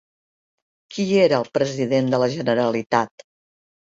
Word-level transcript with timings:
Qui 0.95 1.03
era 1.25 1.41
el 1.43 1.51
president 1.59 2.09
de 2.13 2.19
la 2.25 2.29
Generalitat? 2.37 3.27